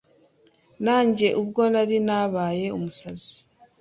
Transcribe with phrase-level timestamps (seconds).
[0.85, 3.35] nanjye ubwo nari nabaye umusazi